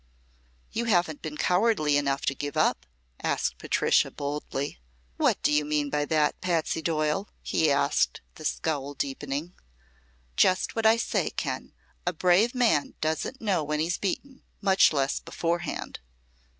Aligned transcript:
"You 0.71 0.85
haven't 0.85 1.21
been 1.21 1.37
cowardly 1.37 1.95
enough 1.95 2.25
to 2.25 2.33
give 2.33 2.57
up?" 2.57 2.87
asked 3.21 3.59
Patricia, 3.59 4.09
boldly. 4.09 4.79
"What 5.17 5.39
do 5.43 5.51
you 5.53 5.63
mean 5.63 5.91
by 5.91 6.05
that, 6.05 6.41
Patsy 6.41 6.81
Doyle?" 6.81 7.29
he 7.43 7.69
asked, 7.69 8.19
the 8.33 8.43
scowl 8.43 8.95
deepening. 8.95 9.53
"Just 10.35 10.75
what 10.75 10.87
I 10.87 10.97
say, 10.97 11.29
Ken. 11.29 11.73
A 12.07 12.13
brave 12.13 12.55
man 12.55 12.95
doesn't 12.99 13.41
know 13.41 13.63
when 13.63 13.79
he's 13.79 13.99
beaten, 13.99 14.41
much 14.59 14.91
less 14.91 15.19
beforehand." 15.19 15.99